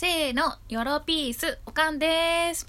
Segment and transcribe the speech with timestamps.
[0.00, 2.64] せーの、よろピース、おかんです。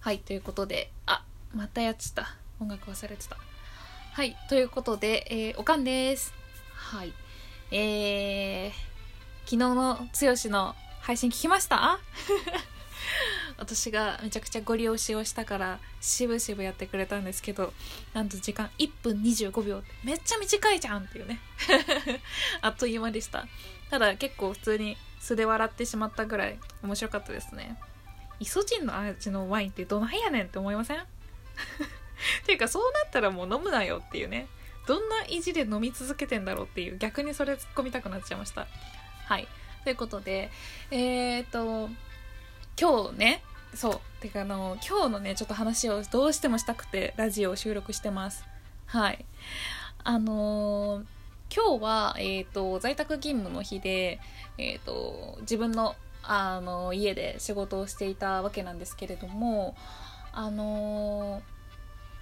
[0.00, 1.22] はい、ということで、あ、
[1.54, 2.34] またやっちゃった。
[2.58, 3.36] 音楽忘れてた。
[4.14, 6.34] はい、ということで、えー、おかんです。
[6.74, 7.12] はい。
[7.70, 8.70] えー、
[9.44, 12.00] 昨日のつよしの配信聞きました？
[13.56, 17.72] 私がめちゃくちゃご利用しをしたからしぶしぶやってくれたんですけど
[18.12, 21.38] なんと時間1分25秒めっちゃ短いじゃんっていうね
[22.62, 23.46] あっという間でした
[23.90, 27.78] ただ結構普通に素で笑ってしまったぐらい面白かったですね。
[28.40, 30.98] イソジンの味のワインってどないやねんって思いません？
[30.98, 31.04] っ
[32.44, 34.48] ていうかそうなったらもう飲むなよっていうね。
[34.86, 38.66] どんな意地で飲み続けてんだろうっていう逆にそれ突っ込みたくなっちゃいました。
[39.24, 39.48] はい。
[39.82, 40.50] ということで
[40.90, 41.88] えー、っと
[42.78, 43.42] 今日ね
[43.74, 44.00] そう。
[44.20, 48.44] てかあの今日のねちょっと話をどうしてもしたくてラジオを収録してます。
[48.86, 49.24] はい。
[50.02, 51.13] あのー
[51.54, 54.18] 今日は、えー、と在宅勤務の日で、
[54.58, 55.94] えー、と自分の
[56.26, 59.76] あの家で仕事をしていたわけなんですけれども
[60.32, 61.42] あの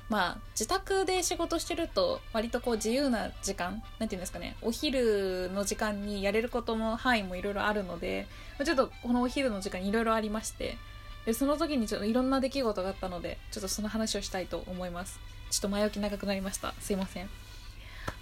[0.09, 8.27] まあ自宅で仕事してると割とこう自由な時間なんていうんですかねお昼の時間にやれることの範囲もいろいろあるので
[8.65, 10.77] ちょっとこのお昼の時間いろいろありまして
[11.25, 15.21] でその時にちょっといろんな出来事があったのでちょっとその話をしたいと思います。
[15.51, 16.75] ちょっと前置き長くなりました。
[16.81, 17.29] すいません。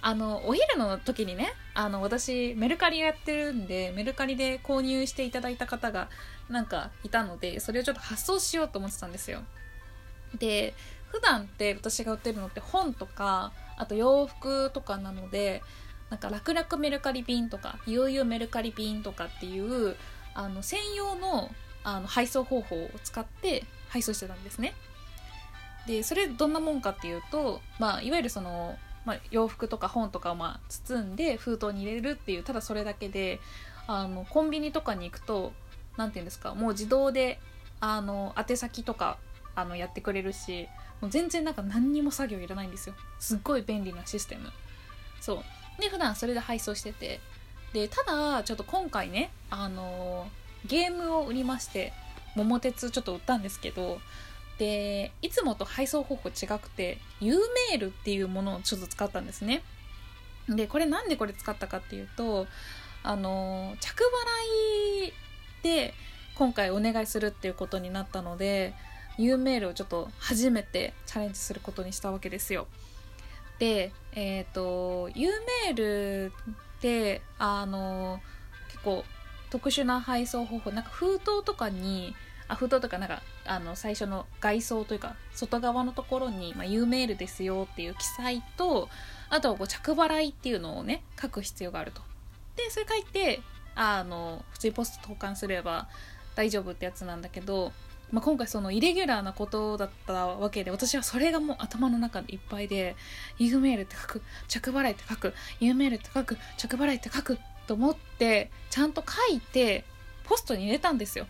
[0.01, 6.09] あのお昼の時にねあの私メルカリやってるんでメルカリで購入していただいた方が
[6.49, 9.41] なんかいたのでそれをちょっと発送しようと思ってたんですよ。
[10.37, 10.73] で
[11.09, 15.61] 普段って私が売ってるのって本とかあと洋服とかなので
[16.09, 19.95] なんか楽々メルカリ便とか悠々メルカリ便とかっていう
[20.33, 21.51] あの専用の
[21.83, 24.73] あの配送方法を使って配送してたんですね。
[25.87, 33.39] でそれどんなもんかっていうと、まあ、いわゆるその、まあ、洋服とか本とかをまあ包んで封筒に入れるっていうただそれだけで
[33.87, 35.53] あのコンビニとかに行くと
[35.97, 37.39] 何て言うんですかもう自動で
[37.79, 39.17] あの宛先とか
[39.55, 40.67] あのやってくれるし
[41.01, 42.95] もう全然なんか何にも作業いらないんですよ。
[43.19, 44.51] すっごい便利なシステム。
[45.19, 45.43] そ
[45.79, 45.81] う。
[45.81, 47.19] で普段それで配送してて。
[47.73, 50.27] でただちょっと今回ねあの
[50.65, 51.93] ゲームを売りまして
[52.35, 53.99] 桃鉄ちょっと売ったんですけど
[54.61, 57.35] でいつもと配送方法違くて U
[57.71, 59.63] メールっていうものをちょっと使ったんですね。
[60.47, 62.45] でこれなんでこれ使ったかっていうと
[63.01, 64.03] あの着
[65.01, 65.13] 払い
[65.63, 65.95] で
[66.35, 68.75] 今回お願いするっていうことになったので
[69.17, 72.67] U メールをちょっと初めてチャレンジすることにしたわけですよ。
[73.57, 75.31] でえっ、と U
[75.65, 76.33] メール
[76.77, 78.19] ってあの
[78.67, 79.05] 結構
[79.49, 82.13] 特殊な配送方法なんか封筒とかに
[82.47, 88.89] あ封筒とかなんかあの最初の外装というか外側のところに、まあ、U メールですよっていう記載と
[89.29, 92.01] あとはこう着払いっていうのをね書く必要があると。
[92.55, 93.41] でそれ書いて
[93.75, 95.87] あの普通にポスト投函すれば
[96.35, 97.71] 大丈夫ってやつなんだけど、
[98.11, 102.95] まあ、今回そのイレギュラーなことだったわけで私はそれがもう頭の中でいっぱいで
[103.39, 107.37] U メールって書く着払いって書く U メールって書く着払いって書く
[107.67, 109.85] と思ってちゃんと書いて
[110.25, 111.25] ポストに入れたんですよ。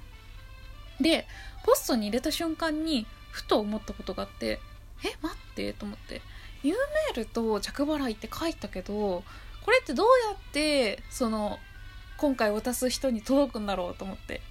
[1.01, 1.27] で
[1.63, 4.59] ポストに入れた瞬間にふと思ったことがあって
[5.03, 6.21] え待ってと思って
[6.63, 9.23] U メールと着払いって書いたけど
[9.63, 11.59] これってどうやってその
[12.17, 13.95] 今回渡す人に届くんだろう？
[13.95, 14.41] と思って。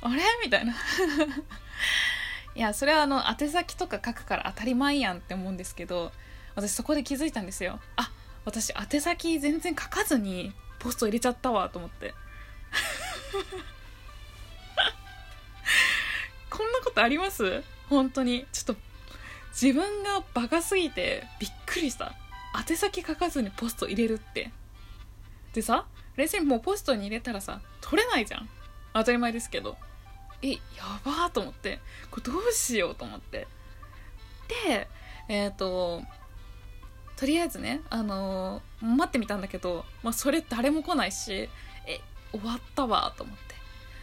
[0.00, 0.22] あれ？
[0.44, 0.74] みたいな。
[2.56, 6.10] いやそれはあの宛先とか書くから当たり前やんって思うんですけど
[6.56, 7.78] 私そこで気づいたんですよ。
[7.94, 8.10] あ
[8.44, 12.12] 私宛先全然書かずにポスト入れちゃったわと思って。
[16.80, 17.62] なことあります？
[17.88, 18.46] 本当に。
[18.52, 18.80] ちょっと
[19.50, 22.14] 自分がバカすぎてびっくりした。
[22.68, 24.50] 宛先書かずにポスト入れるって。
[25.52, 25.86] でさ
[26.16, 28.48] 冷静にもうポストに入れたらさ取れないじゃん。
[28.94, 29.76] 当たり前ですけど。
[30.42, 30.58] えや
[31.04, 31.80] ばーと思って。
[32.10, 33.46] これどうしようと思って。
[34.66, 34.88] で
[35.28, 36.02] えっ、と
[37.16, 41.48] とりあえずねあのー待ってみたんだけど、まあ、それ誰も来ないし
[41.86, 42.00] え
[42.32, 43.49] 終わったわと思って。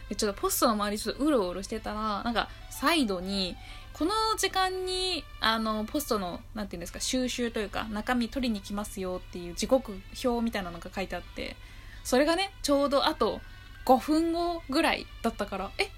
[0.08, 3.56] でちょっとポストの周りちょっとうろうろしてたらなんかサイドに
[3.92, 11.56] この時間にあのポストのなんていうんですか収集というか中身取りに来ますよっていう時刻表みたいなのが書いてあって
[12.04, 13.40] それがねちょうどあと
[13.84, 15.88] 5分後ぐらいだったからえ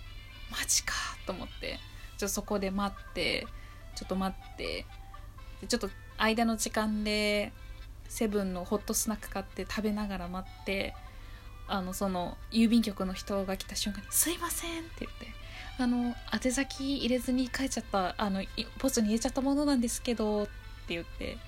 [0.50, 0.94] マジか
[1.26, 1.78] と思って
[2.16, 3.46] ちょっとそこで待って
[3.94, 4.86] ちょっと待って
[5.68, 7.52] ちょっと間の時間で
[8.08, 10.94] セブンのホットスナック買って食べながら待って
[11.70, 15.28] あのその郵便局の人が来た瞬間に「すいません」って言って
[15.78, 18.42] 「あの宛先入れずに帰っちゃったあの
[18.78, 20.52] ポストに入れちゃったものなんですけど」って
[20.88, 21.38] 言って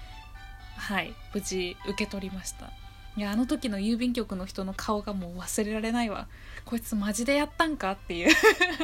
[0.77, 2.71] はい無事受け取りました。
[3.15, 6.29] いやあの時の郵便局の人の顔がもう忘れられないわ。
[6.65, 8.35] こいつマジでやったんかっていう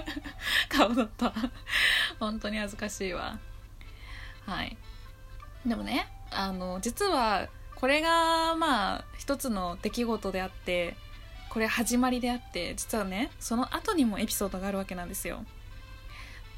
[0.69, 1.33] 顔だった。
[2.21, 3.39] 本当に恥ずかしいわ。
[4.45, 4.77] はい。
[5.65, 10.95] でもねあの実はこれがまあ一つの出来事であって
[11.51, 15.45] これ始まりであって実はねその後にもエピソードがあるわけなんですよ。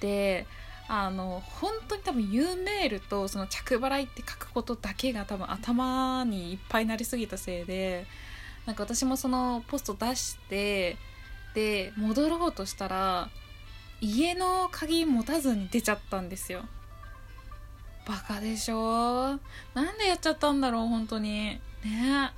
[0.01, 0.47] で
[0.89, 8.07] あの本当に多分 U メールとその着払いって書くことだけが多分頭にいっぱいなりすぎたせいで
[8.67, 10.97] なんか私もそのポスト出して
[11.55, 13.29] で戻ろうとしたら
[14.01, 16.65] 家の鍵持たずに出ちゃったんですよ。
[18.07, 19.39] バカでしょ？
[19.75, 21.61] なんでやっちゃったんだろう本当に。
[21.85, 22.33] ね。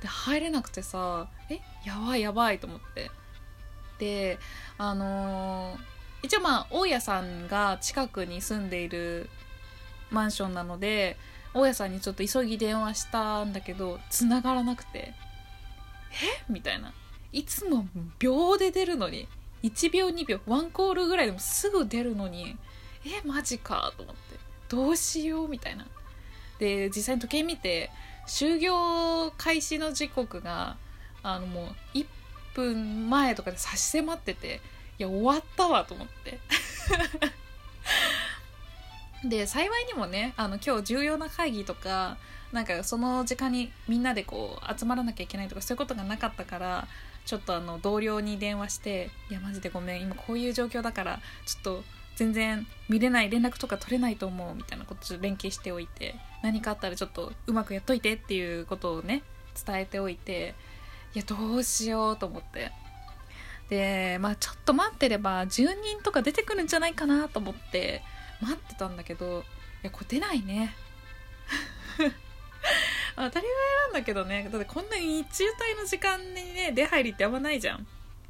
[0.00, 3.10] で入れなくてさえやばいやばいと思って。
[3.98, 4.38] で
[4.78, 9.30] あのー一応まあ大家さんが近くに住んでいる
[10.10, 11.16] マンションなので
[11.54, 15.14] 大家さんにちょっと急ぎ電話したんだけど繋がらなくて。
[16.12, 16.52] え？
[16.52, 16.92] みたいな。
[17.32, 17.86] いつも
[18.18, 19.28] 秒で出るのに。
[19.62, 22.56] 1秒2秒ワンコールぐらいでもすぐ出るのに。
[23.04, 24.20] えマジかと思って。
[24.68, 25.86] どうしようみたいな。
[26.58, 27.90] で実際に時計見て
[28.30, 30.76] 就業開始の時刻が
[31.24, 32.06] あのもう1
[32.54, 34.60] 分前とかで差し迫ってて
[34.98, 36.38] いや終わったわと思って。
[39.28, 42.16] で幸いにもねあの今日重要な会議とか
[42.52, 46.88] なんかその時間にみんなでこう集まらなきゃいけないとかそういうことがなかったから
[47.26, 51.84] ちょっとあの同僚に電話して「いやマジでごめん今こういう状況だからちょっと
[52.20, 59.22] 全然見れない連絡とか取れないと思う」みたいなこと連携しておいて何かあったらちょっとうまくやっといてっていうことをね
[59.66, 60.54] 伝えておいて
[61.14, 62.72] いやどうしようと思って。
[63.70, 68.02] でまあちょっと待ってれば10人とか出てくるんじゃないかなと思って
[68.40, 69.44] 待ってたんだけど
[69.82, 70.74] いやこれ出ないね。
[73.16, 74.48] 当たり前なんだけどね。
[74.50, 77.86] だってこんなに中退の時間にね出入りってあんまないじゃん。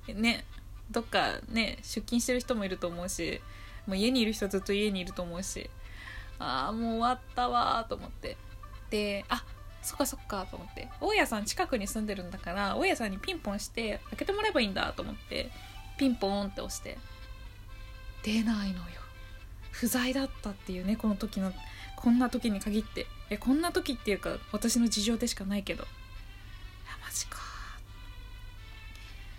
[0.08, 0.44] ね
[0.90, 3.40] どっかね出勤してる人もいると思うし。
[3.86, 5.70] もう家にいる人はずっと家にいると思うし
[6.38, 8.36] ああもう終わったわと思って。
[8.90, 9.44] であ
[9.82, 10.88] そっかそっかと思って。
[11.00, 15.50] 大家さん近くに住んでるんだから大家さんにピンポンして開けてもらえばいいんだと思って
[15.96, 16.98] ピンポンって押して。
[18.22, 18.84] 出ないのよ。
[19.70, 21.52] 不在だったっていうねこの時の
[21.96, 23.06] こんな時に限って。
[23.28, 25.84] えこんな時っていうか私の事情でしかないけど。
[25.84, 25.90] いや
[27.04, 27.38] マジか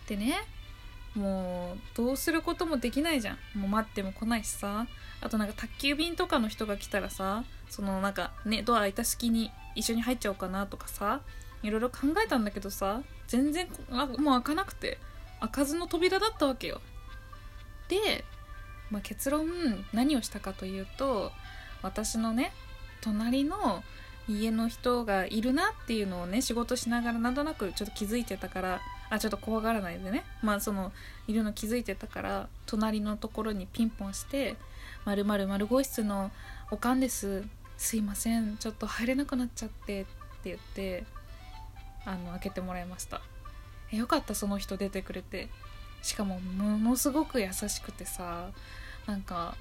[0.07, 0.35] でね
[1.15, 3.59] もうどうすることもできないじゃん。
[3.59, 4.87] もう待っても来ないしさ。
[5.21, 11.21] あとなんか宅急便とかの人が来たらさそのなんかねドア開いた隙に一緒に入っちゃおうかなとかさ
[11.63, 14.97] いろいろ考えたんだけどさ全然あもう開かなくて
[15.39, 16.81] 開かずの扉だったわけよ。
[17.87, 18.25] で、
[18.89, 19.47] まあ、結論
[19.93, 21.31] 何をしたかというと
[21.81, 22.51] 私のね
[23.01, 23.83] 隣の
[24.27, 28.81] 家の人がいるなっていうのをね仕事しながらなんとなくちょっと気づいてたから
[29.11, 30.23] あちょっと怖がらないでね。
[30.41, 30.91] まあその
[31.27, 34.55] いるの気づいてたから隣のところにピンポンして
[35.05, 36.31] 「まるまる丸号室の
[36.71, 37.43] おかんです。
[37.77, 38.57] すいません。
[38.57, 40.11] ちょっと入れなくなっちゃって」って
[40.45, 41.03] 言って
[42.05, 43.21] あの開けてもらいました。
[43.91, 45.49] えよかったその人出てくれて。
[46.01, 48.49] しかもものすごく優しくてさ
[49.05, 49.55] なんか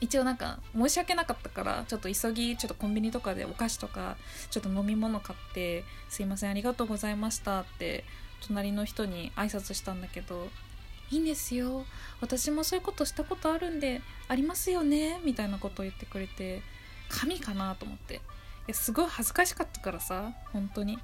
[0.00, 4.16] 一応なんか申し訳なかったからちょっと急ぎちょっとコンビニとかでお菓子とか
[4.50, 8.04] ちょっと飲み物買って「すいませんありがとうございました」って
[8.46, 10.50] 隣の人に挨拶したんだけど
[11.10, 11.84] 「いいんですよ。
[12.20, 16.62] 私もそういうことしたことあるんでありますよね」みたいなことを言ってくれて
[17.08, 18.20] 神かなと思って。
[18.66, 20.98] いやすごい恥ずかしかったからさ本当に。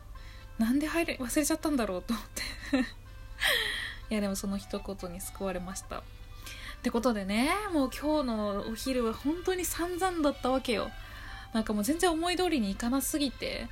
[0.59, 2.42] なんで入れ忘れちゃったんだろうと思って。
[4.11, 5.99] いやでもその一言に救われました。
[6.00, 6.02] っ
[6.82, 10.90] てことでねもう今日のお昼は本当に散々だったわけよ。
[11.52, 13.68] なんかもう全然思い通りにいかなすぎて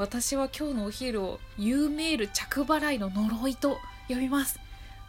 [0.00, 3.76] 私は今日のお昼を U メール着払いの呪いと
[4.08, 4.58] 呼びます。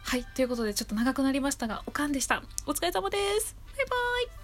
[0.02, 2.42] はいということでちょっと長くなりましたがおかんでした。
[2.66, 3.56] お疲れ様です。
[3.74, 3.96] バイバ
[4.36, 4.41] イ。